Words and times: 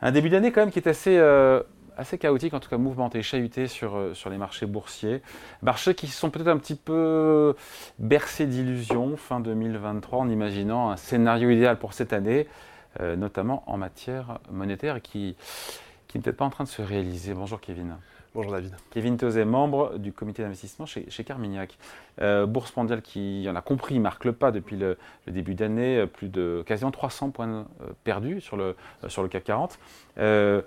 Un 0.00 0.12
début 0.12 0.28
d'année 0.28 0.52
quand 0.52 0.60
même 0.60 0.70
qui 0.70 0.78
est 0.78 0.88
assez, 0.88 1.16
euh, 1.18 1.62
assez 1.96 2.18
chaotique, 2.18 2.54
en 2.54 2.60
tout 2.60 2.70
cas 2.70 2.78
mouvementé, 2.78 3.22
chahuté 3.22 3.66
sur, 3.66 3.96
euh, 3.96 4.14
sur 4.14 4.30
les 4.30 4.38
marchés 4.38 4.66
boursiers. 4.66 5.22
Marchés 5.62 5.94
qui 5.94 6.06
sont 6.06 6.30
peut-être 6.30 6.48
un 6.48 6.58
petit 6.58 6.76
peu 6.76 7.56
bercés 7.98 8.46
d'illusions 8.46 9.16
fin 9.16 9.40
2023 9.40 10.20
en 10.20 10.28
imaginant 10.28 10.90
un 10.90 10.96
scénario 10.96 11.50
idéal 11.50 11.78
pour 11.78 11.94
cette 11.94 12.12
année, 12.12 12.46
euh, 13.00 13.16
notamment 13.16 13.64
en 13.66 13.76
matière 13.76 14.38
monétaire 14.50 15.02
qui, 15.02 15.36
qui 16.06 16.18
n'est 16.18 16.22
peut-être 16.22 16.36
pas 16.36 16.44
en 16.44 16.50
train 16.50 16.64
de 16.64 16.68
se 16.68 16.82
réaliser. 16.82 17.34
Bonjour 17.34 17.60
Kevin. 17.60 17.96
Bonjour 18.38 18.52
David. 18.52 18.76
Kevin 18.92 19.16
Tozé, 19.16 19.44
membre 19.44 19.98
du 19.98 20.12
comité 20.12 20.44
d'investissement 20.44 20.86
chez, 20.86 21.24
Carmignac. 21.24 21.76
Euh, 22.20 22.46
Bourse 22.46 22.76
mondiale 22.76 23.02
qui 23.02 23.44
en 23.50 23.56
a 23.56 23.62
compris, 23.62 23.98
marque 23.98 24.24
le 24.24 24.32
pas 24.32 24.52
depuis 24.52 24.76
le, 24.76 24.96
début 25.26 25.56
d'année, 25.56 26.06
plus 26.06 26.28
de 26.28 26.62
quasiment 26.64 26.92
300 26.92 27.30
points 27.30 27.48
euh, 27.48 27.88
perdus 28.04 28.40
sur 28.40 28.56
le, 28.56 28.76
euh, 29.02 29.08
sur 29.08 29.24
le 29.24 29.28
CAC 29.28 29.42
40. 29.42 29.80
Euh, 30.18 30.62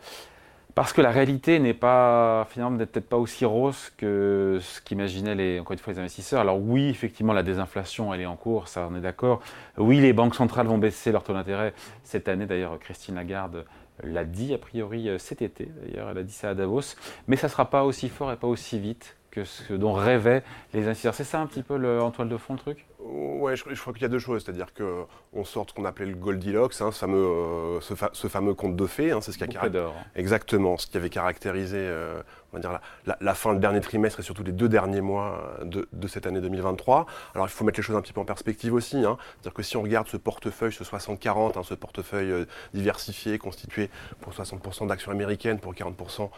parce 0.76 0.92
que 0.92 1.00
la 1.00 1.12
réalité 1.12 1.60
n'est 1.60 1.74
pas, 1.74 2.46
finalement, 2.50 2.78
n'est 2.78 2.86
peut-être 2.86 3.08
pas 3.08 3.16
aussi 3.16 3.46
rose 3.46 3.90
que 3.96 4.60
ce 4.62 4.82
qu'imaginaient 4.82 5.36
les, 5.36 5.62
encore 5.62 5.72
une 5.72 5.80
fois, 5.80 5.94
les 5.94 6.00
investisseurs. 6.00 6.42
Alors 6.42 6.60
oui, 6.62 6.90
effectivement, 6.90 7.32
la 7.32 7.44
désinflation, 7.44 8.14
elle 8.14 8.20
est 8.20 8.26
en 8.26 8.36
cours, 8.36 8.68
ça, 8.68 8.86
on 8.92 8.96
est 8.98 9.02
d'accord. 9.02 9.42
Oui, 9.78 10.02
les 10.02 10.12
banques 10.12 10.36
centrales 10.36 10.68
vont 10.68 10.78
baisser 10.78 11.14
leur 11.14 11.24
taux 11.24 11.34
d'intérêt 11.34 11.74
cette 12.04 12.28
année. 12.28 12.48
D'ailleurs, 12.48 12.80
Christine 12.80 13.16
Lagarde 13.16 13.64
l'a 14.04 14.26
dit 14.26 14.54
a 14.54 14.58
priori 14.58 15.10
euh, 15.10 15.18
cet 15.18 15.42
été, 15.42 15.66
d'ailleurs 15.66 16.10
elle 16.10 16.18
a 16.18 16.24
dit 16.24 16.34
ça 16.34 16.50
à 16.50 16.56
Davos, 16.56 16.96
mais 17.28 17.36
ça 17.36 17.48
ne 17.48 17.52
sera 17.52 17.70
pas 17.70 17.84
aussi 17.84 18.10
fort 18.10 18.32
et 18.32 18.38
pas 18.38 18.48
aussi 18.48 18.80
vite 18.80 19.16
que 19.32 19.46
ce 19.46 19.74
dont 19.74 19.94
rêvaient 19.94 20.44
les 20.74 20.84
investisseurs. 20.84 21.16
C'est 21.16 21.24
ça 21.24 21.40
un 21.40 21.48
petit 21.48 21.64
peu 21.64 21.78
le, 21.78 22.02
en 22.02 22.12
toile 22.12 22.30
de 22.30 22.38
fond 22.38 22.54
le 22.54 22.60
truc? 22.60 22.86
Ouais, 23.00 23.56
je, 23.56 23.64
je 23.68 23.82
crois 23.82 23.94
qu'il 23.94 24.04
y 24.04 24.06
a 24.06 24.10
deux 24.10 24.20
choses, 24.20 24.44
c'est-à-dire 24.44 24.68
qu'on 24.74 25.44
sort 25.44 25.66
de 25.66 25.72
ce 25.72 25.76
qu'on 25.76 25.86
appelait 25.86 26.06
le 26.06 26.16
Goldilocks, 26.16 26.80
hein, 26.82 26.92
ce, 26.92 27.00
fameux, 27.00 27.18
euh, 27.18 27.82
ce, 27.82 27.96
fa 27.96 28.10
ce, 28.14 28.28
fameux 28.28 28.54
conte 28.54 28.76
de 28.76 28.86
fées, 28.86 29.12
hein, 29.12 29.22
c'est 29.22 29.32
ce 29.32 29.40
qui 29.40 29.44
a 29.44 29.48
caractérisé 29.48 29.92
exactement 30.16 30.78
ce 30.78 30.86
qui 30.86 30.98
avait 30.98 31.10
caractérisé 31.10 31.78
euh, 31.80 32.22
on 32.52 32.58
va 32.58 32.62
dire 32.62 32.72
la, 32.72 32.82
la, 33.08 33.18
la, 33.20 33.34
fin, 33.34 33.54
le 33.54 33.60
dernier 33.60 33.82
trimestre 33.82 34.20
et 34.20 34.24
surtout 34.24 34.44
les 34.44 34.52
deux 34.52 34.70
derniers 34.70 35.02
mois 35.02 35.58
de, 35.64 35.88
de, 35.92 36.08
cette 36.08 36.28
année 36.28 36.42
2023. 36.42 37.08
Alors 37.34 37.48
il 37.48 37.50
faut 37.50 37.66
mettre 37.66 37.80
les 37.80 37.84
choses 37.84 37.96
un 37.96 38.02
petit 38.02 38.14
peu 38.14 38.22
en 38.22 38.26
perspective 38.26 38.74
aussi, 38.74 38.98
hein, 38.98 39.18
c'est-à-dire 39.34 39.54
que 39.54 39.64
si 39.64 39.78
on 39.78 39.82
regarde 39.82 40.08
ce 40.08 40.18
portefeuille, 40.18 40.74
ce 40.74 40.84
60-40, 40.84 41.58
hein, 41.58 41.64
ce 41.64 41.74
portefeuille 41.74 42.32
euh, 42.32 42.46
diversifié 42.74 43.40
constitué 43.40 43.90
pour 44.20 44.34
60% 44.34 44.88
d'actions 44.88 45.12
américaines, 45.12 45.60
pour 45.60 45.74
40% 45.74 46.30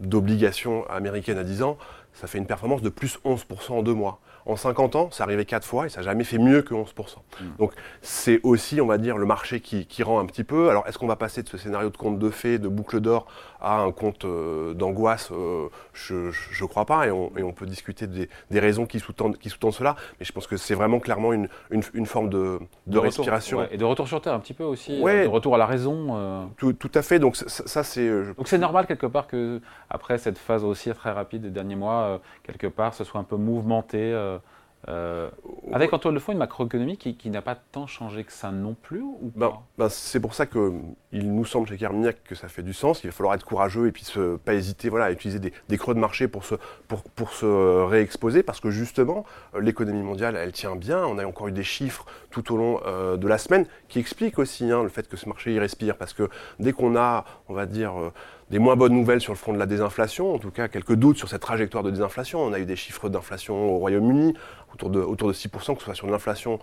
d'obligations 0.00 0.86
américaines 0.88 1.38
à 1.38 1.44
10 1.44 1.62
ans, 1.62 1.78
ça 2.12 2.26
fait 2.26 2.38
une 2.38 2.46
performance 2.46 2.82
de 2.82 2.88
plus 2.88 3.18
11% 3.24 3.72
en 3.72 3.82
deux 3.82 3.94
mois. 3.94 4.20
En 4.46 4.56
50 4.56 4.96
ans, 4.96 5.10
ça 5.10 5.24
arrivé 5.24 5.44
quatre 5.44 5.66
fois 5.66 5.86
et 5.86 5.88
ça 5.90 6.00
n'a 6.00 6.04
jamais 6.04 6.24
fait 6.24 6.38
mieux 6.38 6.62
que 6.62 6.72
11%. 6.72 6.86
Mmh. 6.86 7.44
Donc 7.58 7.72
c'est 8.00 8.40
aussi, 8.44 8.80
on 8.80 8.86
va 8.86 8.96
dire, 8.96 9.18
le 9.18 9.26
marché 9.26 9.60
qui, 9.60 9.84
qui 9.84 10.02
rend 10.02 10.20
un 10.20 10.24
petit 10.24 10.44
peu. 10.44 10.70
Alors 10.70 10.86
est-ce 10.86 10.96
qu'on 10.98 11.06
va 11.06 11.16
passer 11.16 11.42
de 11.42 11.48
ce 11.48 11.58
scénario 11.58 11.90
de 11.90 11.96
conte 11.98 12.18
de 12.18 12.30
fées, 12.30 12.58
de 12.58 12.68
boucle 12.68 13.00
d'or, 13.00 13.26
à 13.60 13.80
un 13.80 13.92
compte 13.92 14.24
euh, 14.24 14.72
d'angoisse 14.74 15.30
euh, 15.32 15.68
Je 15.92 16.14
ne 16.14 16.66
crois 16.66 16.86
pas 16.86 17.06
et 17.06 17.10
on, 17.10 17.30
et 17.36 17.42
on, 17.42 17.52
peut 17.52 17.66
discuter 17.66 18.06
des, 18.06 18.30
des 18.50 18.60
raisons 18.60 18.86
qui 18.86 19.00
sous-tendent 19.00 19.36
sous 19.44 19.72
cela. 19.72 19.96
Mais 20.18 20.24
je 20.24 20.32
pense 20.32 20.46
que 20.46 20.56
c'est 20.56 20.74
vraiment 20.74 21.00
clairement 21.00 21.32
une, 21.32 21.48
une, 21.70 21.82
une, 21.92 22.06
forme 22.06 22.30
de, 22.30 22.58
de, 22.86 22.92
de 22.94 22.98
respiration. 22.98 23.58
Retour, 23.58 23.70
ouais, 23.70 23.74
et 23.74 23.78
de 23.78 23.84
retour 23.84 24.08
sur 24.08 24.20
Terre 24.22 24.34
un 24.34 24.40
petit 24.40 24.54
peu 24.54 24.64
aussi, 24.64 25.00
ouais, 25.02 25.24
de 25.24 25.28
retour 25.28 25.56
à 25.56 25.58
la 25.58 25.66
raison. 25.66 26.16
Euh... 26.16 26.44
Tout, 26.56 26.72
tout, 26.72 26.90
à 26.94 27.02
fait. 27.02 27.18
Donc 27.18 27.36
ça, 27.36 27.48
ça 27.48 27.82
c'est... 27.82 28.08
Donc 28.34 28.48
c'est 28.48 28.58
normal 28.58 28.86
quelque 28.86 29.06
part 29.06 29.26
que 29.26 29.60
après 29.90 30.18
cette 30.18 30.38
phase 30.38 30.64
aussi 30.64 30.90
très 30.92 31.10
rapide 31.10 31.42
des 31.42 31.50
derniers 31.50 31.76
mois, 31.76 31.97
euh, 32.04 32.18
quelque 32.42 32.66
part, 32.66 32.94
ce 32.94 33.04
soit 33.04 33.20
un 33.20 33.24
peu 33.24 33.36
mouvementé. 33.36 33.98
Euh, 33.98 34.38
euh, 34.86 35.28
avec 35.72 35.92
en 35.92 35.98
toile 35.98 36.14
de 36.14 36.20
fond 36.20 36.30
une 36.30 36.38
macroéconomie 36.38 36.96
qui, 36.96 37.16
qui 37.16 37.30
n'a 37.30 37.42
pas 37.42 37.56
tant 37.56 37.88
changé 37.88 38.22
que 38.22 38.32
ça 38.32 38.52
non 38.52 38.76
plus 38.80 39.02
ou 39.02 39.32
ben, 39.34 39.52
ben 39.76 39.88
C'est 39.88 40.20
pour 40.20 40.34
ça 40.34 40.46
qu'il 40.46 40.72
nous 41.12 41.44
semble 41.44 41.66
chez 41.66 41.76
Carmignac 41.76 42.22
que 42.22 42.36
ça 42.36 42.46
fait 42.46 42.62
du 42.62 42.72
sens. 42.72 43.02
Il 43.02 43.08
va 43.08 43.12
falloir 43.12 43.34
être 43.34 43.44
courageux 43.44 43.88
et 43.88 43.92
puis 43.92 44.04
se, 44.04 44.36
pas 44.36 44.54
hésiter 44.54 44.88
voilà, 44.88 45.06
à 45.06 45.10
utiliser 45.10 45.40
des, 45.40 45.52
des, 45.68 45.78
creux 45.78 45.94
de 45.94 45.98
marché 45.98 46.28
pour 46.28 46.44
se, 46.44 46.54
pour, 46.86 47.02
pour 47.02 47.32
se 47.32 47.84
réexposer 47.84 48.44
parce 48.44 48.60
que 48.60 48.70
justement, 48.70 49.24
l'économie 49.58 50.02
mondiale, 50.02 50.36
elle 50.36 50.52
tient 50.52 50.76
bien. 50.76 51.04
On 51.04 51.18
a 51.18 51.26
encore 51.26 51.48
eu 51.48 51.52
des 51.52 51.64
chiffres 51.64 52.06
tout 52.30 52.54
au 52.54 52.56
long 52.56 52.80
euh, 52.86 53.16
de 53.16 53.26
la 53.26 53.38
semaine 53.38 53.66
qui 53.88 53.98
expliquent 53.98 54.38
aussi 54.38 54.70
hein, 54.70 54.84
le 54.84 54.88
fait 54.90 55.08
que 55.08 55.16
ce 55.16 55.28
marché 55.28 55.52
y 55.52 55.58
respire 55.58 55.96
parce 55.96 56.12
que 56.12 56.30
dès 56.60 56.72
qu'on 56.72 56.96
a, 56.96 57.24
on 57.48 57.52
va 57.52 57.66
dire, 57.66 57.98
euh, 57.98 58.12
des 58.50 58.58
moins 58.58 58.76
bonnes 58.76 58.94
nouvelles 58.94 59.20
sur 59.20 59.32
le 59.32 59.38
front 59.38 59.52
de 59.52 59.58
la 59.58 59.66
désinflation, 59.66 60.34
en 60.34 60.38
tout 60.38 60.50
cas 60.50 60.68
quelques 60.68 60.94
doutes 60.94 61.18
sur 61.18 61.28
cette 61.28 61.42
trajectoire 61.42 61.82
de 61.82 61.90
désinflation. 61.90 62.40
On 62.40 62.52
a 62.52 62.58
eu 62.58 62.64
des 62.64 62.76
chiffres 62.76 63.08
d'inflation 63.08 63.74
au 63.74 63.78
Royaume-Uni, 63.78 64.34
autour 64.72 64.90
de, 64.90 65.00
autour 65.00 65.28
de 65.28 65.34
6%, 65.34 65.74
que 65.74 65.80
ce 65.80 65.84
soit 65.84 65.94
sur 65.94 66.06
de 66.06 66.12
l'inflation 66.12 66.58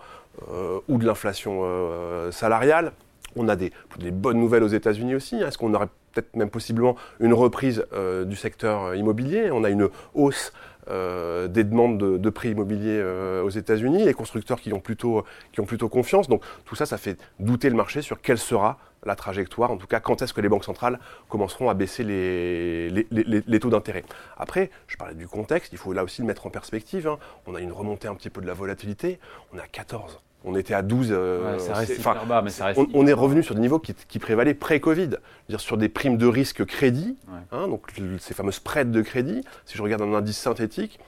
euh, 0.50 0.80
ou 0.88 0.98
de 0.98 1.06
l'inflation 1.06 1.60
euh, 1.64 2.30
salariale. 2.32 2.92
On 3.36 3.48
a 3.48 3.56
des, 3.56 3.72
bonnes 4.10 4.38
nouvelles 4.38 4.62
aux 4.62 4.68
États-Unis 4.68 5.14
aussi. 5.14 5.36
Est-ce 5.36 5.58
qu'on 5.58 5.74
aurait 5.74 5.88
peut-être 6.12 6.34
même 6.36 6.48
possiblement 6.48 6.96
une 7.20 7.34
reprise 7.34 7.84
euh, 7.92 8.24
du 8.24 8.34
secteur 8.34 8.94
immobilier? 8.94 9.50
On 9.52 9.62
a 9.62 9.70
une 9.70 9.88
hausse 10.14 10.52
des 10.88 11.64
demandes 11.64 11.98
de, 11.98 12.30
prix 12.30 12.50
immobiliers 12.50 13.02
aux 13.42 13.50
États-Unis, 13.50 14.04
les 14.04 14.14
constructeurs 14.14 14.60
qui 14.60 14.72
ont, 14.72 14.78
plutôt, 14.78 15.24
qui 15.50 15.60
ont 15.60 15.64
plutôt 15.64 15.88
confiance. 15.88 16.28
Donc 16.28 16.44
tout 16.64 16.76
ça, 16.76 16.86
ça 16.86 16.96
fait 16.96 17.18
douter 17.40 17.70
le 17.70 17.74
marché 17.74 18.02
sur 18.02 18.20
quelle 18.20 18.38
sera 18.38 18.78
la 19.06 19.16
trajectoire, 19.16 19.70
en 19.70 19.76
tout 19.76 19.86
cas 19.86 20.00
quand 20.00 20.22
est-ce 20.22 20.34
que 20.34 20.40
les 20.40 20.48
banques 20.48 20.64
centrales 20.64 20.98
commenceront 21.28 21.70
à 21.70 21.74
baisser 21.74 22.04
les, 22.04 22.90
les, 22.90 23.06
les, 23.10 23.42
les 23.46 23.60
taux 23.60 23.70
d'intérêt. 23.70 24.04
Après, 24.36 24.70
je 24.86 24.96
parlais 24.96 25.14
du 25.14 25.28
contexte, 25.28 25.72
il 25.72 25.78
faut 25.78 25.92
là 25.92 26.04
aussi 26.04 26.20
le 26.20 26.26
mettre 26.26 26.46
en 26.46 26.50
perspective. 26.50 27.08
Hein. 27.08 27.18
On 27.46 27.54
a 27.54 27.60
une 27.60 27.72
remontée 27.72 28.08
un 28.08 28.14
petit 28.14 28.30
peu 28.30 28.40
de 28.40 28.46
la 28.46 28.54
volatilité, 28.54 29.18
on 29.52 29.58
est 29.58 29.62
à 29.62 29.68
14. 29.68 30.20
On 30.44 30.54
était 30.54 30.74
à 30.74 30.82
12. 30.82 31.08
Euh, 31.10 31.54
ouais, 31.54 31.58
ça 31.58 31.74
reste 31.74 31.98
enfin, 31.98 32.24
bas, 32.24 32.40
mais 32.40 32.50
ça 32.50 32.66
reste 32.66 32.78
on, 32.78 32.86
on, 32.94 33.06
est 33.06 33.12
revenu 33.12 33.42
sur 33.42 33.56
des 33.56 33.60
niveaux 33.60 33.80
qui, 33.80 33.94
qui 33.94 34.20
prévalaient 34.20 34.54
pré-Covid, 34.54 35.10
dire 35.48 35.60
sur 35.60 35.76
des 35.76 35.88
primes 35.88 36.18
de 36.18 36.26
risque 36.26 36.64
crédit, 36.64 37.16
ouais. 37.26 37.40
hein, 37.50 37.66
donc 37.66 37.82
ces 38.20 38.32
fameux 38.32 38.52
spreads 38.52 38.92
de 38.92 39.02
crédit. 39.02 39.40
Si 39.64 39.76
je 39.76 39.82
regarde 39.82 40.02
un 40.02 40.14
indice 40.14 40.38
synthétique, 40.38 41.00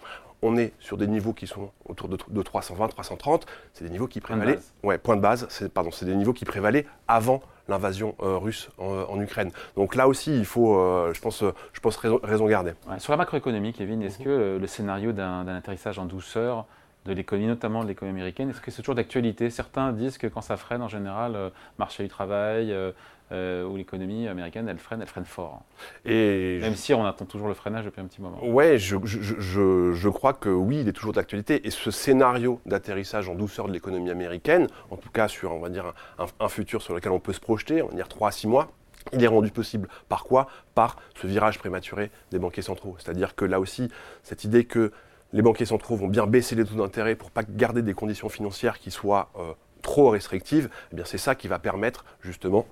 on 0.42 0.56
est 0.56 0.72
sur 0.80 0.96
des 0.96 1.06
niveaux 1.06 1.32
qui 1.32 1.46
sont 1.46 1.70
autour 1.84 2.08
de, 2.08 2.18
de 2.28 2.42
320, 2.42 2.88
330. 2.88 3.46
C'est 3.74 3.84
des 3.84 3.90
niveaux 3.90 4.08
qui 4.08 4.20
prévalaient. 4.20 4.54
Point 4.54 4.62
de 4.82 4.86
ouais, 4.86 4.98
point 4.98 5.16
de 5.16 5.20
base. 5.20 5.46
C'est 5.50 5.72
pardon, 5.72 5.90
c'est 5.92 6.06
des 6.06 6.16
niveaux 6.16 6.32
qui 6.32 6.44
prévalaient 6.44 6.86
avant 7.06 7.42
l'invasion 7.68 8.14
euh, 8.20 8.36
russe 8.38 8.70
en, 8.78 9.04
en, 9.08 9.20
Ukraine. 9.20 9.50
Donc 9.76 9.94
là 9.94 10.08
aussi, 10.08 10.36
il 10.36 10.44
faut, 10.44 10.78
euh, 10.78 11.12
je 11.14 11.20
pense, 11.20 11.44
je 11.72 11.80
pense 11.80 11.96
raison, 11.96 12.18
raison 12.22 12.46
garder. 12.46 12.72
Ouais, 12.88 12.98
sur 12.98 13.12
la 13.12 13.16
macroéconomie, 13.18 13.72
Kevin, 13.72 14.02
est-ce 14.02 14.18
mm 14.18 14.20
-hmm. 14.20 14.24
que 14.24 14.30
le, 14.30 14.58
le 14.58 14.66
scénario 14.66 15.12
d'un 15.12 15.46
atterrissage 15.48 15.98
en 15.98 16.06
douceur 16.06 16.66
de 17.08 17.14
l'économie, 17.14 17.46
notamment 17.46 17.82
de 17.82 17.88
l'économie 17.88 18.18
américaine. 18.18 18.50
Est-ce 18.50 18.60
que 18.60 18.70
c'est 18.70 18.82
toujours 18.82 18.94
d'actualité? 18.94 19.50
Certains 19.50 19.92
disent 19.92 20.18
que 20.18 20.26
quand 20.26 20.42
ça 20.42 20.56
freine, 20.56 20.82
en 20.82 20.88
général, 20.88 21.34
euh, 21.34 21.50
marché 21.78 22.02
du 22.02 22.08
travail 22.08 22.70
euh, 22.70 22.92
euh, 23.32 23.64
ou 23.64 23.76
l'économie 23.76 24.28
américaine, 24.28 24.68
elle 24.68 24.78
freine, 24.78 25.00
elle 25.00 25.08
freine 25.08 25.24
fort. 25.24 25.62
Et 26.04 26.58
Même 26.60 26.74
je... 26.74 26.78
si 26.78 26.94
on 26.94 27.04
attend 27.06 27.24
toujours 27.24 27.48
le 27.48 27.54
freinage 27.54 27.86
depuis 27.86 28.00
un 28.00 28.04
petit 28.04 28.20
moment. 28.20 28.44
Ouais, 28.44 28.78
je, 28.78 28.96
je, 29.04 29.20
je, 29.22 29.92
je 29.92 30.08
crois 30.10 30.34
que 30.34 30.50
oui, 30.50 30.80
il 30.82 30.88
est 30.88 30.92
toujours 30.92 31.14
d'actualité. 31.14 31.66
Et 31.66 31.70
ce 31.70 31.90
scénario 31.90 32.60
d'atterrissage 32.66 33.28
en 33.28 33.34
douceur 33.34 33.68
de 33.68 33.72
l'économie 33.72 34.10
américaine, 34.10 34.66
en 34.90 34.96
tout 34.96 35.10
cas 35.10 35.28
sur, 35.28 35.52
on 35.52 35.60
va 35.60 35.70
dire, 35.70 35.94
un, 36.18 36.26
un, 36.40 36.48
futur 36.48 36.82
sur 36.82 36.94
lequel 36.94 37.12
on 37.12 37.20
peut 37.20 37.32
se 37.32 37.40
projeter, 37.40 37.82
on 37.82 37.88
va 37.88 37.94
dire 37.94 38.08
3 38.08 38.28
à 38.28 38.32
6 38.32 38.46
mois, 38.48 38.70
il 39.14 39.24
est 39.24 39.28
rendu 39.28 39.50
possible 39.50 39.88
par 40.10 40.24
quoi? 40.24 40.48
Par 40.74 40.96
ce 41.14 41.26
virage 41.26 41.58
prématuré 41.58 42.10
des 42.30 42.38
banquiers 42.38 42.62
centraux. 42.62 42.96
C'est-à-dire 42.98 43.34
que 43.34 43.46
là 43.46 43.60
aussi, 43.60 43.88
cette 44.22 44.44
idée 44.44 44.64
que 44.64 44.92
les 45.32 45.42
banquiers 45.42 45.66
centraux 45.66 45.96
vont 45.96 46.08
bien 46.08 46.26
baisser 46.26 46.54
les 46.54 46.64
taux 46.64 46.76
d'intérêt 46.76 47.14
pour 47.14 47.30
pas 47.30 47.42
garder 47.42 47.82
des 47.82 47.94
conditions 47.94 48.28
financières 48.28 48.78
qui 48.78 48.90
soient 48.90 49.30
euh, 49.38 49.52
trop 49.82 50.10
restrictives, 50.10 50.68
eh 50.92 50.96
bien 50.96 51.04
c'est 51.04 51.18
ça 51.18 51.34
qui 51.34 51.48
va 51.48 51.58
permettre 51.58 52.04
justement 52.20 52.66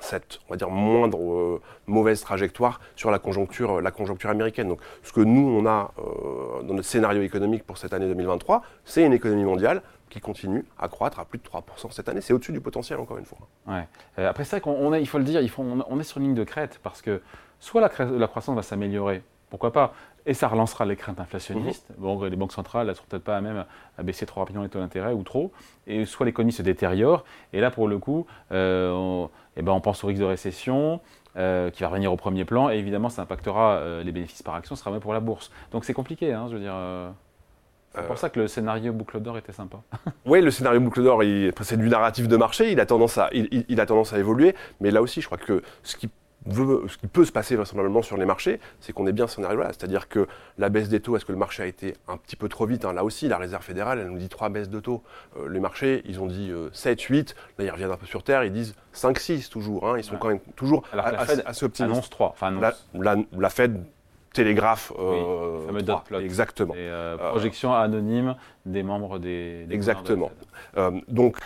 cette, 0.00 0.40
on 0.46 0.52
va 0.52 0.56
dire, 0.56 0.68
moindre 0.68 1.18
euh, 1.18 1.62
mauvaise 1.86 2.20
trajectoire 2.20 2.80
sur 2.96 3.10
la 3.10 3.18
conjoncture, 3.18 3.78
euh, 3.78 3.80
la 3.80 3.90
conjoncture 3.90 4.28
américaine. 4.28 4.68
Donc, 4.68 4.80
ce 5.02 5.12
que 5.12 5.22
nous, 5.22 5.48
on 5.48 5.66
a 5.66 5.92
dans 5.96 6.74
notre 6.74 6.86
scénario 6.86 7.22
économique 7.22 7.64
pour 7.64 7.78
cette 7.78 7.94
année 7.94 8.06
2023, 8.06 8.62
c'est 8.84 9.04
une 9.04 9.14
économie 9.14 9.44
mondiale 9.44 9.82
qui 10.10 10.20
continue 10.20 10.64
à 10.78 10.88
croître 10.88 11.18
à 11.18 11.24
plus 11.24 11.38
de 11.38 11.44
3% 11.44 11.90
cette 11.90 12.08
année. 12.08 12.20
C'est 12.20 12.34
au-dessus 12.34 12.52
du 12.52 12.60
potentiel, 12.60 13.00
encore 13.00 13.16
une 13.18 13.24
fois. 13.24 13.38
Ouais. 13.66 13.88
Après 14.24 14.44
ça, 14.44 14.58
il 14.58 15.06
faut 15.08 15.18
le 15.18 15.24
dire, 15.24 15.40
on 15.58 16.00
est 16.00 16.04
sur 16.04 16.18
une 16.18 16.24
ligne 16.24 16.34
de 16.34 16.44
crête 16.44 16.78
parce 16.82 17.02
que 17.02 17.22
soit 17.58 17.80
la 17.80 18.28
croissance 18.28 18.54
va 18.54 18.62
s'améliorer, 18.62 19.22
pourquoi 19.50 19.72
pas 19.72 19.94
et 20.26 20.34
ça 20.34 20.48
relancera 20.48 20.84
les 20.84 20.96
craintes 20.96 21.20
inflationnistes. 21.20 21.88
Mmh. 21.90 22.02
Bon, 22.02 22.24
les 22.24 22.36
banques 22.36 22.52
centrales 22.52 22.88
ne 22.88 22.94
sont 22.94 23.04
peut-être 23.08 23.22
pas 23.22 23.36
à 23.36 23.40
même 23.40 23.64
à 23.96 24.02
baisser 24.02 24.26
trop 24.26 24.40
rapidement 24.40 24.62
les 24.62 24.68
taux 24.68 24.80
d'intérêt 24.80 25.12
ou 25.12 25.22
trop. 25.22 25.52
Et 25.86 26.04
soit 26.04 26.26
l'économie 26.26 26.52
se 26.52 26.62
détériore. 26.62 27.24
Et 27.52 27.60
là, 27.60 27.70
pour 27.70 27.86
le 27.86 27.98
coup, 27.98 28.26
euh, 28.50 28.90
on, 28.92 29.30
eh 29.56 29.62
ben, 29.62 29.72
on 29.72 29.80
pense 29.80 30.02
au 30.02 30.08
risque 30.08 30.20
de 30.20 30.26
récession. 30.26 31.00
Euh, 31.38 31.68
qui 31.70 31.82
va 31.82 31.90
revenir 31.90 32.10
au 32.10 32.16
premier 32.16 32.46
plan, 32.46 32.70
et 32.70 32.76
évidemment 32.76 33.10
ça 33.10 33.20
impactera 33.20 33.74
euh, 33.74 34.02
les 34.02 34.10
bénéfices 34.10 34.42
par 34.42 34.54
action, 34.54 34.74
ce 34.74 34.80
sera 34.80 34.90
même 34.90 35.00
pour 35.00 35.12
la 35.12 35.20
bourse. 35.20 35.50
Donc 35.70 35.84
c'est 35.84 35.92
compliqué, 35.92 36.32
hein, 36.32 36.46
je 36.48 36.54
veux 36.54 36.62
dire. 36.62 36.74
C'est 37.94 38.06
pour 38.06 38.16
ça 38.16 38.30
que 38.30 38.40
le 38.40 38.48
scénario 38.48 38.94
boucle 38.94 39.20
d'or 39.20 39.36
était 39.36 39.52
sympa. 39.52 39.76
oui, 40.24 40.40
le 40.40 40.50
scénario 40.50 40.80
boucle 40.80 41.02
d'or, 41.02 41.22
c'est 41.60 41.76
du 41.76 41.90
narratif 41.90 42.26
de 42.26 42.38
marché, 42.38 42.72
il 42.72 42.80
a, 42.80 42.86
tendance 42.86 43.18
à, 43.18 43.28
il, 43.32 43.66
il, 43.68 43.80
a 43.82 43.84
tendance 43.84 44.14
à 44.14 44.18
évoluer, 44.18 44.54
mais 44.80 44.90
là 44.90 45.02
aussi, 45.02 45.20
je 45.20 45.26
crois 45.26 45.36
que 45.36 45.62
ce 45.82 45.96
qui 45.96 46.08
ce 46.50 46.96
qui 46.96 47.06
peut 47.06 47.24
se 47.24 47.32
passer 47.32 47.56
vraisemblablement 47.56 48.02
sur 48.02 48.16
les 48.16 48.24
marchés, 48.24 48.60
c'est 48.80 48.92
qu'on 48.92 49.06
est 49.06 49.12
bien 49.12 49.26
scénario-là. 49.26 49.68
C'est-à-dire 49.68 50.08
que 50.08 50.26
la 50.58 50.68
baisse 50.68 50.88
des 50.88 51.00
taux, 51.00 51.16
est-ce 51.16 51.24
que 51.24 51.32
le 51.32 51.38
marché 51.38 51.62
a 51.62 51.66
été 51.66 51.94
un 52.08 52.16
petit 52.16 52.36
peu 52.36 52.48
trop 52.48 52.66
vite 52.66 52.84
hein 52.84 52.92
Là 52.92 53.04
aussi, 53.04 53.28
la 53.28 53.38
Réserve 53.38 53.62
fédérale, 53.62 53.98
elle 53.98 54.08
nous 54.08 54.18
dit 54.18 54.28
trois 54.28 54.48
baisses 54.48 54.70
de 54.70 54.80
taux. 54.80 55.02
Euh, 55.38 55.48
les 55.48 55.60
marchés, 55.60 56.02
ils 56.06 56.20
ont 56.20 56.26
dit 56.26 56.52
7, 56.72 57.00
8. 57.00 57.34
Là, 57.58 57.64
ils 57.64 57.70
reviennent 57.70 57.90
un 57.90 57.96
peu 57.96 58.06
sur 58.06 58.22
terre, 58.22 58.44
ils 58.44 58.52
disent 58.52 58.74
5, 58.92 59.18
6 59.18 59.50
toujours. 59.50 59.88
Hein. 59.88 59.98
Ils 59.98 60.04
sont 60.04 60.16
quand 60.16 60.28
même 60.28 60.40
toujours 60.54 60.84
Alors 60.92 61.06
la 61.06 61.24
Fed 61.26 61.42
assez 61.46 61.64
optimistes. 61.64 61.92
Annonce 61.92 62.10
3. 62.10 62.28
Enfin, 62.30 62.52
La, 63.32 63.50
Fed 63.50 63.82
télégraphe 64.32 64.92
euh, 64.98 65.60
oui, 65.72 65.84
3. 65.84 66.04
Exactement. 66.20 66.74
Et, 66.74 66.78
euh, 66.78 67.16
projection 67.16 67.72
anonyme 67.74 68.36
des 68.66 68.82
membres 68.82 69.18
des, 69.18 69.64
des 69.64 69.74
Exactement. 69.74 70.30
donc, 71.08 71.38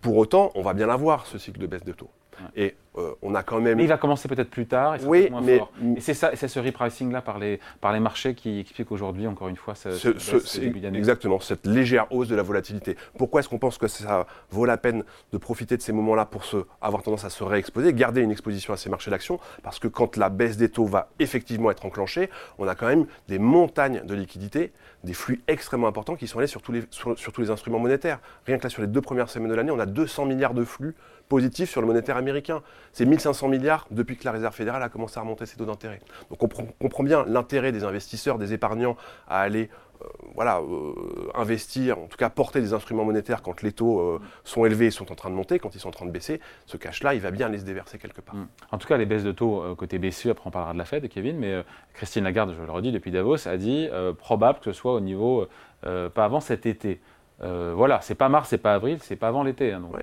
pour 0.00 0.16
autant, 0.16 0.52
on 0.54 0.62
va 0.62 0.74
bien 0.74 0.88
avoir 0.88 1.26
ce 1.26 1.38
cycle 1.38 1.60
de 1.60 1.66
baisse 1.66 1.84
de 1.84 1.92
taux. 1.92 2.10
Et 2.56 2.76
euh, 2.98 3.14
on 3.22 3.34
a 3.34 3.42
quand 3.42 3.60
même. 3.60 3.76
Mais 3.76 3.84
il 3.84 3.88
va 3.88 3.96
commencer 3.96 4.28
peut-être 4.28 4.50
plus 4.50 4.66
tard. 4.66 4.96
Et 4.96 5.04
oui, 5.04 5.30
mais 5.42 5.60
et 5.96 6.00
c'est 6.00 6.14
ça, 6.14 6.32
c'est 6.34 6.48
ce 6.48 6.58
repricing 6.58 7.12
là 7.12 7.22
par 7.22 7.38
les 7.38 7.60
par 7.80 7.92
les 7.92 8.00
marchés 8.00 8.34
qui 8.34 8.60
explique 8.60 8.90
aujourd'hui 8.90 9.26
encore 9.26 9.48
une 9.48 9.56
fois 9.56 9.74
ce, 9.74 9.90
ce, 9.90 10.60
exactement 10.94 11.40
cette 11.40 11.66
légère 11.66 12.10
hausse 12.10 12.28
de 12.28 12.34
la 12.34 12.42
volatilité. 12.42 12.96
Pourquoi 13.16 13.40
est-ce 13.40 13.48
qu'on 13.48 13.58
pense 13.58 13.78
que 13.78 13.88
ça 13.88 14.26
vaut 14.50 14.64
la 14.64 14.76
peine 14.76 15.04
de 15.32 15.38
profiter 15.38 15.76
de 15.76 15.82
ces 15.82 15.92
moments-là 15.92 16.24
pour 16.24 16.44
se 16.44 16.58
avoir 16.80 17.02
tendance 17.02 17.24
à 17.24 17.30
se 17.30 17.44
réexposer, 17.44 17.92
garder 17.92 18.20
une 18.20 18.30
exposition 18.30 18.72
à 18.72 18.76
ces 18.76 18.90
marchés 18.90 19.10
d'action 19.10 19.38
Parce 19.62 19.78
que 19.78 19.88
quand 19.88 20.16
la 20.16 20.28
baisse 20.28 20.56
des 20.56 20.68
taux 20.68 20.86
va 20.86 21.10
effectivement 21.18 21.70
être 21.70 21.84
enclenchée, 21.86 22.30
on 22.58 22.66
a 22.66 22.74
quand 22.74 22.86
même 22.86 23.06
des 23.28 23.38
montagnes 23.38 24.02
de 24.04 24.14
liquidités, 24.14 24.72
des 25.04 25.14
flux 25.14 25.42
extrêmement 25.46 25.86
importants 25.86 26.16
qui 26.16 26.26
sont 26.26 26.38
allés 26.38 26.48
sur 26.48 26.62
tous 26.62 26.72
les 26.72 26.82
sur, 26.90 27.18
sur 27.18 27.32
tous 27.32 27.40
les 27.40 27.50
instruments 27.50 27.78
monétaires. 27.78 28.18
Rien 28.46 28.58
que 28.58 28.64
là 28.64 28.70
sur 28.70 28.82
les 28.82 28.88
deux 28.88 29.02
premières 29.02 29.30
semaines 29.30 29.50
de 29.50 29.54
l'année, 29.54 29.70
on 29.70 29.78
a 29.78 29.86
200 29.86 30.26
milliards 30.26 30.54
de 30.54 30.64
flux 30.64 30.94
positif 31.28 31.70
sur 31.70 31.80
le 31.80 31.86
monétaire 31.86 32.16
américain. 32.16 32.62
C'est 32.92 33.04
1500 33.04 33.48
milliards 33.48 33.86
depuis 33.90 34.16
que 34.16 34.24
la 34.24 34.32
Réserve 34.32 34.54
fédérale 34.54 34.82
a 34.82 34.88
commencé 34.88 35.18
à 35.18 35.22
remonter 35.22 35.46
ses 35.46 35.56
taux 35.56 35.66
d'intérêt. 35.66 36.00
Donc 36.30 36.42
on 36.42 36.48
comprend 36.48 37.04
bien 37.04 37.24
l'intérêt 37.26 37.72
des 37.72 37.84
investisseurs, 37.84 38.38
des 38.38 38.52
épargnants 38.52 38.96
à 39.28 39.40
aller 39.40 39.70
euh, 40.02 40.06
voilà, 40.34 40.60
euh, 40.60 40.92
investir, 41.34 41.98
en 41.98 42.06
tout 42.06 42.16
cas 42.16 42.30
porter 42.30 42.60
des 42.60 42.72
instruments 42.72 43.04
monétaires 43.04 43.42
quand 43.42 43.62
les 43.62 43.72
taux 43.72 43.98
euh, 44.00 44.20
sont 44.44 44.64
élevés 44.64 44.86
et 44.86 44.90
sont 44.92 45.10
en 45.10 45.16
train 45.16 45.30
de 45.30 45.34
monter, 45.34 45.58
quand 45.58 45.74
ils 45.74 45.80
sont 45.80 45.88
en 45.88 45.92
train 45.92 46.06
de 46.06 46.12
baisser, 46.12 46.40
ce 46.66 46.76
cash-là, 46.76 47.14
il 47.14 47.20
va 47.20 47.32
bien 47.32 47.46
aller 47.46 47.58
se 47.58 47.64
déverser 47.64 47.98
quelque 47.98 48.20
part. 48.20 48.36
Mm. 48.36 48.46
En 48.70 48.78
tout 48.78 48.86
cas, 48.86 48.96
les 48.96 49.06
baisses 49.06 49.24
de 49.24 49.32
taux 49.32 49.74
côté 49.76 49.98
BCE, 49.98 50.26
après 50.26 50.46
on 50.46 50.50
parlera 50.50 50.72
de 50.72 50.78
la 50.78 50.84
Fed, 50.84 51.08
Kevin, 51.08 51.38
mais 51.38 51.64
Christine 51.94 52.24
Lagarde, 52.24 52.54
je 52.56 52.62
le 52.62 52.70
redis 52.70 52.92
depuis 52.92 53.10
Davos, 53.10 53.48
a 53.48 53.56
dit 53.56 53.88
probable 54.18 54.60
que 54.60 54.66
ce 54.66 54.72
soit 54.72 54.92
au 54.92 55.00
niveau, 55.00 55.46
pas 55.82 56.24
avant 56.24 56.40
cet 56.40 56.66
été. 56.66 57.00
voilà, 57.40 58.00
c'est 58.00 58.14
pas 58.14 58.28
mars, 58.28 58.48
c'est 58.50 58.58
pas 58.58 58.74
avril, 58.74 58.98
c'est 59.00 59.16
pas 59.16 59.28
avant 59.28 59.42
l'été. 59.42 59.72
Hein, 59.72 59.80
donc, 59.80 59.96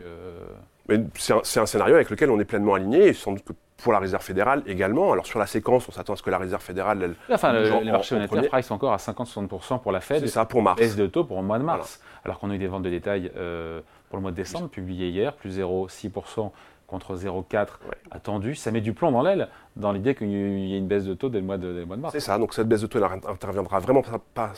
c'est 1.15 1.59
un, 1.59 1.65
scénario 1.65 1.95
avec 1.95 2.09
lequel 2.09 2.29
on 2.29 2.39
est 2.39 2.45
pleinement 2.45 2.75
aligné, 2.75 3.07
et 3.07 3.13
sans 3.13 3.33
doute 3.33 3.43
que 3.43 3.53
pour 3.77 3.91
la 3.91 3.99
Réserve 3.99 4.23
fédérale 4.23 4.63
également. 4.67 5.11
Alors 5.11 5.25
sur 5.25 5.39
la 5.39 5.47
séquence, 5.47 5.87
on 5.89 5.91
s'attend 5.91 6.13
à 6.13 6.15
ce 6.15 6.23
que 6.23 6.29
la 6.29 6.37
Réserve 6.37 6.61
fédérale... 6.61 7.03
Elle, 7.03 7.33
enfin, 7.33 7.53
les 7.53 7.91
marchés 7.91 8.15
monétaires 8.15 8.49
price 8.49 8.71
encore 8.71 8.93
à 8.93 8.97
50-60% 8.97 9.81
pour 9.81 9.91
la 9.91 9.99
Fed. 9.99 10.21
C'est 10.21 10.27
ça, 10.27 10.45
pour 10.45 10.61
mars. 10.61 10.79
Baisse 10.79 10.95
de 10.95 11.07
taux 11.07 11.23
pour 11.23 11.37
le 11.37 11.43
mois 11.43 11.59
de 11.59 11.63
mars. 11.63 11.99
Alors 12.23 12.39
qu'on 12.39 12.49
a 12.51 12.55
eu 12.55 12.57
des 12.57 12.67
ventes 12.67 12.83
de 12.83 12.89
détail 12.89 13.31
euh, 13.35 13.81
pour 14.09 14.17
le 14.17 14.21
mois 14.21 14.31
de 14.31 14.35
décembre, 14.35 14.69
publiées 14.69 15.09
hier, 15.09 15.33
plus 15.33 15.59
0,6% 15.59 16.51
contre 16.87 17.15
0,4 17.15 17.67
attendu, 18.11 18.55
ça 18.55 18.71
met 18.71 18.81
du 18.81 18.93
plomb 18.93 19.11
dans 19.11 19.23
l'aile 19.23 19.49
dans 19.75 19.91
l'idée 19.91 20.15
qu'il 20.15 20.29
y 20.29 20.73
ait 20.73 20.77
une 20.77 20.87
baisse 20.87 21.03
de 21.03 21.13
taux 21.13 21.29
dès 21.29 21.39
le 21.39 21.45
mois 21.45 21.57
de, 21.57 21.83
mars. 21.83 22.13
C'est 22.13 22.21
ça, 22.21 22.37
donc 22.37 22.53
cette 22.53 22.67
baisse 22.67 22.81
de 22.81 22.87
taux 22.87 22.99
elle 22.99 23.19
interviendra 23.29 23.79
vraiment 23.79 24.03
pas, 24.33 24.53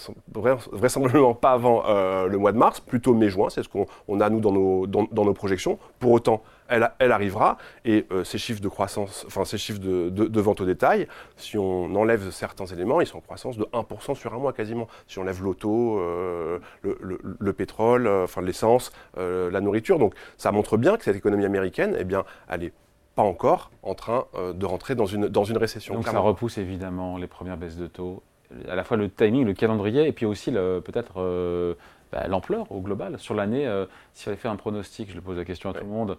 vraisemblablement 0.72 1.34
pas 1.34 1.52
avant 1.52 1.84
euh, 1.88 2.28
le 2.28 2.38
mois 2.38 2.52
de 2.52 2.58
mars, 2.58 2.80
plutôt 2.80 3.14
mai-juin, 3.14 3.50
c'est 3.50 3.64
ce 3.64 3.70
qu'on 3.70 4.20
a 4.20 4.30
nous 4.30 4.40
dans 4.40 4.52
nos, 4.52 4.86
dans, 4.86 5.08
nos 5.12 5.34
projections. 5.34 5.80
Pour 6.00 6.12
autant, 6.12 6.44
elle, 6.68 6.92
elle 7.00 7.12
arrivera 7.12 7.58
et 7.84 8.06
euh, 8.12 8.24
ces 8.24 8.38
chiffres 8.38 8.62
de 8.62 8.68
croissance, 8.68 9.24
enfin 9.26 9.44
ces 9.44 9.58
chiffres 9.58 9.80
de, 9.80 10.10
de, 10.10 10.42
vente 10.42 10.62
au 10.62 10.66
détail, 10.66 11.08
si 11.36 11.58
on 11.58 11.96
enlève 11.96 12.30
certains 12.30 12.66
éléments, 12.66 13.02
ils 13.02 13.08
sont 13.08 13.18
en 13.18 13.22
croissance 13.22 13.58
de 13.58 13.66
1% 13.66 14.16
sur 14.16 14.34
un 14.34 14.38
mois 14.38 14.54
quasiment. 14.54 14.88
Si 15.08 15.18
on 15.18 15.24
enlève 15.24 15.42
l'auto, 15.42 16.00
euh, 16.00 16.60
le, 16.84 16.98
le, 17.22 17.54
pétrole, 17.54 18.08
enfin 18.08 18.42
l'essence, 18.42 18.92
la 19.16 19.62
nourriture, 19.62 19.98
donc 19.98 20.14
ça 20.38 20.52
montre 20.52 20.78
bien 20.78 20.96
que 20.98 21.04
cette 21.04 21.16
économie 21.16 21.46
américaine, 21.46 21.96
eh 21.98 22.04
bien, 22.04 22.24
elle 22.50 22.66
est 22.66 22.74
pas 23.18 23.24
encore 23.24 23.72
en 23.82 23.96
train 23.96 24.26
euh, 24.36 24.54
de 24.54 24.66
rentrer 24.68 24.94
dans 24.94 25.08
une, 25.08 25.28
dans 25.28 25.44
une 25.44 25.58
récession. 25.58 25.96
Donc 25.96 26.08
ça 26.08 26.20
repousse 26.20 26.60
évidemment 26.60 27.18
les 27.18 27.26
premières 27.26 27.58
baisses 27.58 27.76
de 27.76 27.88
taux, 27.88 28.22
à 28.70 28.76
la 28.76 28.84
fois 28.84 28.96
le 28.96 29.10
timing, 29.10 29.44
le 29.44 29.56
calendrier, 29.56 30.08
et 30.08 30.12
puis 30.12 30.28
aussi 30.28 30.52
peut-être 30.52 31.16
euh, 31.18 31.74
bah, 32.12 32.28
l'ampleur 32.28 32.72
au 32.72 32.80
global. 32.80 33.18
Sur 33.18 33.34
l'année, 33.34 33.66
euh, 33.66 33.88
si 34.14 34.28
on 34.28 34.32
avait 34.32 34.40
fait 34.40 34.48
un 34.48 34.56
pronostic, 34.56 35.10
je 35.10 35.16
le 35.16 35.22
pose 35.22 35.36
la 35.36 35.46
question 35.46 35.72
à 35.72 35.74
tout 35.74 35.84
le 35.84 35.90
monde, 35.90 36.18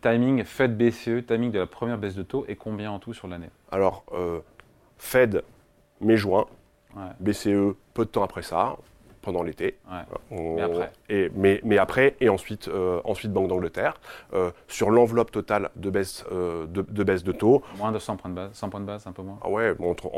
timing 0.00 0.44
Fed 0.44 0.78
BCE, 0.78 1.26
timing 1.26 1.50
de 1.50 1.58
la 1.58 1.66
première 1.66 1.98
baisse 1.98 2.14
de 2.14 2.22
taux, 2.22 2.44
et 2.46 2.54
combien 2.54 2.92
en 2.92 3.00
tout 3.00 3.12
sur 3.12 3.26
l'année? 3.26 3.50
Alors, 3.72 4.04
Fed, 4.98 5.42
mai-juin, 6.00 6.46
BCE, 7.18 7.74
peu 7.92 8.04
de 8.04 8.10
temps 8.10 8.22
après 8.22 8.42
ça, 8.42 8.76
pendant 9.26 9.42
l'été. 9.42 9.76
mais 10.30 10.62
après. 10.62 10.92
Et, 11.08 11.30
mais, 11.34 11.60
mais, 11.64 11.78
après, 11.78 12.14
et 12.20 12.28
ensuite, 12.28 12.68
euh, 12.68 13.00
ensuite 13.04 13.32
Banque 13.32 13.48
d'Angleterre, 13.48 13.94
euh, 14.34 14.52
sur 14.68 14.88
l'enveloppe 14.90 15.32
totale 15.32 15.70
de 15.74 15.90
baisse, 15.90 16.24
euh, 16.30 16.64
de, 16.66 16.82
de, 16.82 17.02
baisse 17.02 17.24
de 17.24 17.32
taux. 17.32 17.62
Moins 17.76 17.90
de 17.90 17.98
100 17.98 18.18
points 18.18 18.30
de 18.30 18.36
base, 18.36 18.52
100 18.52 18.68
points 18.70 18.80
de 18.80 18.84
base, 18.86 19.04
un 19.08 19.10
peu 19.10 19.22
moins 19.22 19.40
ah 19.42 19.48
Ouais, 19.48 19.74
entre, 19.80 20.08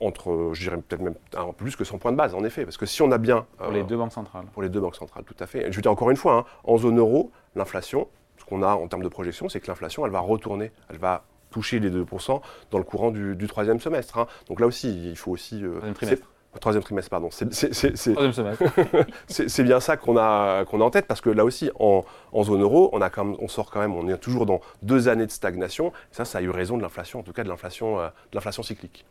entre 0.00 0.50
je 0.52 0.62
dirais 0.64 0.78
peut-être 0.78 1.00
même 1.00 1.14
un 1.36 1.52
plus 1.52 1.76
que 1.76 1.84
100 1.84 1.98
points 1.98 2.10
de 2.10 2.16
base, 2.16 2.34
en 2.34 2.42
effet. 2.42 2.64
Parce 2.64 2.76
que 2.76 2.86
si 2.86 3.02
on 3.02 3.12
a 3.12 3.18
bien. 3.18 3.46
Pour 3.56 3.70
les 3.70 3.84
deux 3.84 3.96
banques 3.96 4.12
centrales. 4.12 4.46
Pour 4.52 4.62
les 4.62 4.68
deux 4.68 4.80
banques 4.80 4.96
centrales, 4.96 5.22
tout 5.22 5.36
à 5.38 5.46
fait. 5.46 5.70
je 5.70 5.76
veux 5.76 5.82
dire 5.82 5.92
encore 5.92 6.10
une 6.10 6.16
fois, 6.16 6.38
hein, 6.38 6.44
en 6.64 6.76
zone 6.76 6.98
euro, 6.98 7.30
l'inflation, 7.54 8.08
ce 8.38 8.44
qu'on 8.44 8.64
a 8.64 8.74
en 8.74 8.88
termes 8.88 9.04
de 9.04 9.08
projection, 9.08 9.48
c'est 9.48 9.60
que 9.60 9.68
l'inflation, 9.68 10.04
elle 10.04 10.12
va 10.12 10.20
retourner, 10.20 10.72
elle 10.90 10.98
va 10.98 11.22
toucher 11.52 11.78
les 11.78 11.90
2% 11.90 12.40
dans 12.72 12.78
le 12.78 12.84
courant 12.84 13.12
du, 13.12 13.36
du 13.36 13.46
troisième 13.46 13.78
semestre. 13.78 14.18
Hein. 14.18 14.26
Donc 14.48 14.58
là 14.58 14.66
aussi, 14.66 15.10
il 15.10 15.16
faut 15.16 15.30
aussi. 15.30 15.62
trimestre. 15.94 16.26
Troisième 16.60 16.82
trimestre, 16.82 17.10
pardon. 17.10 17.28
Troisième 17.28 18.32
semestre. 18.32 18.64
c'est 19.28 19.62
bien 19.62 19.80
ça 19.80 19.96
qu'on 19.96 20.16
a, 20.16 20.64
qu'on 20.64 20.80
a 20.80 20.84
en 20.84 20.90
tête, 20.90 21.06
parce 21.06 21.20
que 21.20 21.30
là 21.30 21.44
aussi, 21.44 21.70
en, 21.78 22.04
en 22.32 22.42
zone 22.42 22.62
euro, 22.62 22.90
on, 22.92 23.00
a 23.00 23.10
quand 23.10 23.24
même, 23.24 23.36
on 23.40 23.48
sort 23.48 23.70
quand 23.70 23.80
même, 23.80 23.94
on 23.94 24.08
est 24.08 24.16
toujours 24.18 24.46
dans 24.46 24.60
deux 24.82 25.08
années 25.08 25.26
de 25.26 25.30
stagnation. 25.30 25.92
Ça, 26.10 26.24
ça 26.24 26.38
a 26.38 26.42
eu 26.42 26.50
raison 26.50 26.76
de 26.76 26.82
l'inflation, 26.82 27.20
en 27.20 27.22
tout 27.22 27.32
cas 27.32 27.44
de 27.44 27.48
l'inflation, 27.48 28.00
euh, 28.00 28.08
de 28.08 28.36
l'inflation 28.36 28.62
cyclique. 28.62 29.04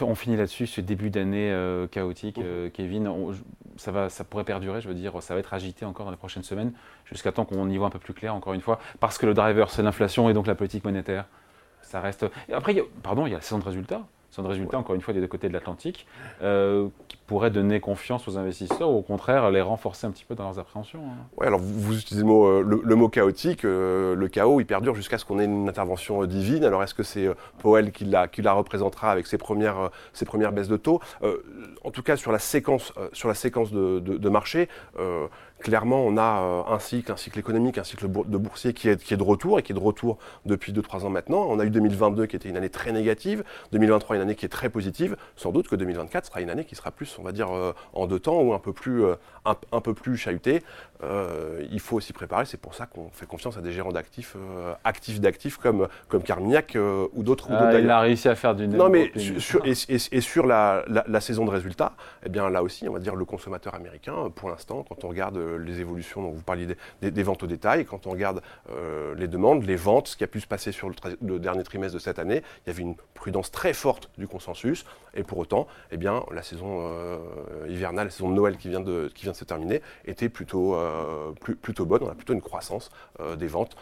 On 0.00 0.14
finit 0.14 0.36
là-dessus, 0.36 0.66
ce 0.66 0.80
début 0.80 1.10
d'année 1.10 1.52
euh, 1.52 1.86
chaotique, 1.86 2.38
euh, 2.38 2.70
Kevin. 2.72 3.10
ça, 3.76 3.92
va, 3.92 4.08
ça 4.08 4.24
pourrait 4.24 4.44
perdurer, 4.44 4.80
je 4.80 4.88
veux 4.88 4.94
dire, 4.94 5.22
ça 5.22 5.34
va 5.34 5.40
être 5.40 5.52
agité 5.52 5.84
encore 5.84 6.06
dans 6.06 6.10
les 6.10 6.16
prochaines 6.16 6.42
semaines, 6.42 6.72
jusqu'à 7.04 7.32
temps 7.32 7.44
qu'on 7.44 7.68
y 7.68 7.76
voit 7.76 7.88
un 7.88 7.90
peu 7.90 7.98
plus 7.98 8.14
clair, 8.14 8.34
encore 8.34 8.54
une 8.54 8.62
fois, 8.62 8.78
parce 8.98 9.18
que 9.18 9.26
le 9.26 9.34
driver, 9.34 9.70
c'est 9.70 9.82
l'inflation 9.82 10.30
et 10.30 10.32
donc 10.32 10.46
la 10.46 10.54
politique 10.54 10.84
monétaire. 10.84 11.26
Ça 11.82 12.00
reste. 12.00 12.24
Et 12.48 12.54
après, 12.54 12.74
pardon, 13.02 13.26
il 13.26 13.30
y 13.30 13.34
a 13.34 13.38
la 13.38 13.42
saison 13.42 13.58
de 13.58 13.64
résultats 13.64 14.02
sont 14.32 14.42
des 14.42 14.48
résultats, 14.48 14.78
encore 14.78 14.94
une 14.94 15.02
fois, 15.02 15.12
des 15.12 15.20
deux 15.20 15.26
côtés 15.26 15.48
de 15.48 15.52
l'Atlantique, 15.52 16.06
euh, 16.42 16.88
qui 17.08 17.18
pourraient 17.26 17.50
donner 17.50 17.80
confiance 17.80 18.26
aux 18.28 18.38
investisseurs 18.38 18.90
ou 18.90 18.96
au 18.96 19.02
contraire 19.02 19.50
les 19.50 19.60
renforcer 19.60 20.06
un 20.06 20.10
petit 20.10 20.24
peu 20.24 20.34
dans 20.34 20.44
leurs 20.44 20.58
appréhensions. 20.58 21.00
Hein. 21.00 21.26
Oui, 21.36 21.46
alors 21.46 21.60
vous, 21.60 21.98
utilisez 21.98 22.22
le 22.22 22.26
mot, 22.26 22.46
euh, 22.46 22.80
le, 22.82 22.96
mot 22.96 23.08
chaotique. 23.08 23.64
Euh, 23.64 24.14
le 24.14 24.28
chaos, 24.28 24.58
il 24.60 24.64
perdure 24.64 24.94
jusqu'à 24.94 25.18
ce 25.18 25.26
qu'on 25.26 25.38
ait 25.38 25.44
une 25.44 25.68
intervention 25.68 26.24
divine. 26.24 26.64
Alors 26.64 26.82
est-ce 26.82 26.94
que 26.94 27.02
c'est 27.02 27.28
Powell 27.58 27.92
qui 27.92 28.06
la, 28.06 28.26
qui 28.26 28.40
la 28.40 28.54
représentera 28.54 29.12
avec 29.12 29.26
ses 29.26 29.36
premières, 29.36 29.90
ses 30.14 30.24
premières 30.24 30.52
baisses 30.52 30.68
de 30.68 30.78
taux? 30.78 31.00
En 31.84 31.90
tout 31.90 32.02
cas, 32.02 32.16
sur 32.16 32.32
la 32.32 32.38
séquence, 32.38 32.92
sur 33.12 33.28
la 33.28 33.34
séquence 33.34 33.70
de, 33.70 33.98
de, 33.98 34.16
de 34.16 34.28
marché, 34.28 34.68
clairement, 35.62 36.04
on 36.04 36.16
a 36.18 36.40
euh, 36.42 36.74
un 36.74 36.78
cycle, 36.78 37.10
un 37.10 37.16
cycle 37.16 37.38
économique, 37.38 37.78
un 37.78 37.84
cycle 37.84 38.06
de 38.08 38.36
boursier 38.36 38.74
qui 38.74 38.88
est, 38.88 39.02
qui 39.02 39.14
est 39.14 39.16
de 39.16 39.22
retour 39.22 39.58
et 39.58 39.62
qui 39.62 39.72
est 39.72 39.74
de 39.74 39.80
retour 39.80 40.18
depuis 40.44 40.72
2-3 40.72 41.04
ans 41.04 41.10
maintenant. 41.10 41.46
On 41.48 41.58
a 41.58 41.64
eu 41.64 41.70
2022 41.70 42.26
qui 42.26 42.36
était 42.36 42.48
une 42.48 42.56
année 42.56 42.68
très 42.68 42.92
négative, 42.92 43.44
2023 43.72 44.16
une 44.16 44.22
année 44.22 44.34
qui 44.34 44.44
est 44.44 44.50
très 44.50 44.68
positive. 44.68 45.16
Sans 45.36 45.52
doute 45.52 45.68
que 45.68 45.76
2024 45.76 46.26
sera 46.26 46.40
une 46.42 46.50
année 46.50 46.64
qui 46.64 46.74
sera 46.74 46.90
plus, 46.90 47.16
on 47.18 47.22
va 47.22 47.32
dire, 47.32 47.50
euh, 47.50 47.72
en 47.94 48.06
deux 48.06 48.18
temps 48.18 48.42
ou 48.42 48.52
un 48.52 48.58
peu 48.58 48.72
plus, 48.72 49.04
euh, 49.04 49.14
un, 49.44 49.80
peu 49.80 49.94
plus 49.94 50.16
chahutée. 50.16 50.62
il 51.70 51.80
faut 51.80 51.96
aussi 51.96 52.12
préparer, 52.12 52.44
c'est 52.44 52.60
pour 52.60 52.74
ça 52.74 52.86
qu'on 52.86 53.08
fait 53.10 53.26
confiance 53.26 53.56
à 53.56 53.60
des 53.60 53.72
gérants 53.72 53.92
d'actifs, 53.92 54.36
actifs 54.84 55.20
d'actifs 55.20 55.56
comme, 55.56 55.88
comme 56.08 56.22
Carmignac 56.22 56.76
ou 57.14 57.22
d'autres. 57.22 57.48
Ah, 57.50 57.78
il 57.78 57.90
a 57.90 58.00
réussi 58.00 58.28
à 58.28 58.34
faire 58.34 58.54
du 58.54 58.68
Non, 58.68 58.88
mais 58.88 59.10
sur, 59.38 59.64
et, 59.66 59.72
et, 59.88 60.20
sur 60.20 60.46
la, 60.46 60.84
la, 60.88 61.20
saison 61.20 61.44
de 61.44 61.50
résultats, 61.50 61.92
eh 62.24 62.28
bien 62.28 62.50
là 62.50 62.62
aussi, 62.62 62.88
on 62.88 62.92
va 62.92 63.00
dire 63.00 63.16
le 63.16 63.24
consommateur 63.24 63.74
américain, 63.74 64.30
pour 64.34 64.48
l'instant, 64.48 64.84
quand 64.88 65.04
on 65.04 65.08
regarde 65.08 65.38
les 65.58 65.80
évolutions 65.80 66.22
dont 66.22 66.30
vous 66.30 66.42
parliez 66.42 66.66
des, 67.00 67.22
ventes 67.22 67.42
au 67.42 67.46
détail. 67.46 67.84
Quand 67.84 68.06
on 68.06 68.10
regarde 68.10 68.42
euh, 68.70 69.14
les 69.14 69.28
demandes, 69.28 69.64
les 69.64 69.76
ventes, 69.76 70.08
ce 70.08 70.16
qui 70.16 70.24
a 70.24 70.26
pu 70.26 70.40
se 70.40 70.46
passer 70.46 70.72
sur 70.72 70.88
le, 70.88 71.38
dernier 71.38 71.62
trimestre 71.62 71.94
de 71.94 72.00
cette 72.00 72.18
année, 72.18 72.42
il 72.64 72.70
y 72.70 72.70
avait 72.70 72.82
une 72.82 72.96
prudence 73.14 73.50
très 73.50 73.72
forte 73.72 74.10
du 74.18 74.26
consensus. 74.26 74.84
Et 75.14 75.22
pour 75.22 75.38
autant, 75.38 75.66
eh 75.90 75.96
bien, 75.96 76.24
la 76.32 76.42
saison 76.42 76.80
euh, 76.80 77.18
hivernale, 77.68 78.06
la 78.06 78.10
saison 78.10 78.30
de 78.30 78.34
Noël 78.34 78.56
qui 78.56 78.68
vient 78.68 78.80
de, 78.80 79.10
qui 79.14 79.24
vient 79.24 79.32
de 79.32 79.36
se 79.36 79.44
terminer, 79.44 79.82
était 80.04 80.28
plutôt, 80.28 80.74
euh, 80.74 81.32
plutôt 81.32 81.84
bonne. 81.84 82.02
On 82.02 82.08
a 82.08 82.14
plutôt 82.14 82.34
une 82.34 82.42
croissance 82.42 82.90
des 83.38 83.46
ventes 83.46 83.76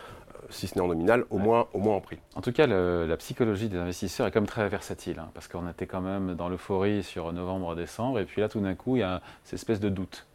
si 0.49 0.67
ce 0.67 0.75
n'est 0.75 0.81
en 0.81 0.89
nominal, 0.89 1.25
au, 1.31 1.39
moins, 1.39 1.69
au 1.73 1.79
moins 1.79 1.97
en 1.97 2.01
prix. 2.01 2.19
En 2.35 2.41
tout 2.41 2.53
cas, 2.53 2.67
la 2.67 3.17
psychologie 3.19 3.69
des 3.69 3.77
investisseurs 3.77 4.27
est 4.27 4.31
quand 4.31 4.41
même 4.41 4.49
très 4.49 4.69
versatile, 4.69 5.19
hein, 5.19 5.31
parce 5.35 5.49
qu'on 5.49 5.69
était 5.69 5.87
quand 5.87 6.01
même 6.01 6.35
dans 6.35 6.49
l'euphorie 6.49 7.03
sur 7.03 7.33
novembre, 7.33 7.75
décembre, 7.75 8.19
et 8.21 8.25
puis 8.25 8.41
là, 8.41 8.49
tout 8.49 8.61
d'un 8.61 8.75
coup, 8.75 8.97
il 8.97 9.01
y 9.01 9.05
a 9.05 9.21
cette 9.45 9.55
espèce 9.55 9.81
de 9.81 9.89
doute. 9.89 10.27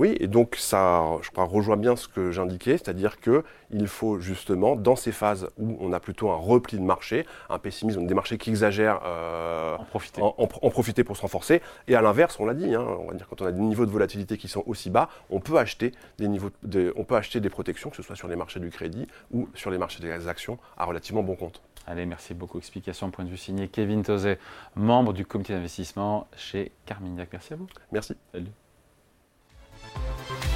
Oui, 0.00 0.16
et 0.18 0.28
donc 0.28 0.56
ça, 0.56 1.18
je 1.20 1.28
crois, 1.30 1.44
rejoint 1.44 1.76
bien 1.76 1.94
ce 1.94 2.08
que 2.08 2.30
j'indiquais, 2.30 2.78
c'est-à-dire 2.78 3.20
qu'il 3.20 3.86
faut 3.86 4.18
justement, 4.18 4.74
dans 4.74 4.96
ces 4.96 5.12
phases 5.12 5.50
où 5.58 5.76
on 5.78 5.92
a 5.92 6.00
plutôt 6.00 6.30
un 6.30 6.36
repli 6.36 6.78
de 6.78 6.82
marché, 6.82 7.26
un 7.50 7.58
pessimisme, 7.58 8.06
des 8.06 8.14
marchés 8.14 8.38
qui 8.38 8.48
exagèrent, 8.48 9.02
euh, 9.04 9.76
en, 9.76 9.84
profiter. 9.84 10.22
En, 10.22 10.46
profiter 10.70 11.04
pour 11.04 11.18
se 11.18 11.20
renforcer. 11.20 11.60
Et 11.86 11.96
à 11.96 12.00
l'inverse, 12.00 12.40
on 12.40 12.46
l'a 12.46 12.54
dit, 12.54 12.74
hein, 12.74 12.80
on 12.80 13.08
va 13.08 13.12
dire 13.12 13.26
quand 13.28 13.42
on 13.42 13.44
a 13.44 13.52
des 13.52 13.60
niveaux 13.60 13.84
de 13.84 13.90
volatilité 13.90 14.38
qui 14.38 14.48
sont 14.48 14.62
aussi 14.64 14.88
bas, 14.88 15.10
on 15.28 15.38
peut 15.38 15.58
acheter 15.58 15.92
des 16.16 16.28
niveaux, 16.28 16.48
on 16.96 17.04
peut 17.04 17.16
acheter 17.16 17.40
des 17.40 17.50
protections, 17.50 17.90
que 17.90 17.96
ce 17.96 18.02
soit 18.02 18.16
sur 18.16 18.26
les 18.26 18.36
marchés 18.36 18.58
du 18.58 18.70
crédit 18.70 19.06
ou 19.32 19.50
sur 19.54 19.70
les 19.70 19.76
marchés 19.76 20.02
des 20.02 20.28
actions, 20.28 20.56
à 20.78 20.86
relativement 20.86 21.22
bon 21.22 21.34
compte. 21.36 21.60
Allez, 21.86 22.06
merci 22.06 22.32
beaucoup. 22.32 22.56
Explication, 22.56 23.10
point 23.10 23.26
de 23.26 23.30
vue 23.30 23.36
signé 23.36 23.68
Kevin 23.68 24.02
Tozet, 24.02 24.38
membre 24.76 25.12
du 25.12 25.26
comité 25.26 25.52
d'investissement 25.52 26.26
chez 26.38 26.72
Carmignac. 26.86 27.28
Merci 27.32 27.52
à 27.52 27.56
vous. 27.56 27.66
Merci. 27.92 28.16
Salut. 28.32 28.46
Thank 29.94 30.44
you. 30.44 30.49